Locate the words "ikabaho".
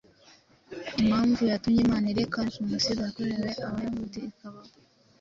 4.29-4.71